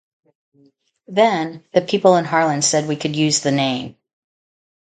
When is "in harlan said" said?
2.15-2.87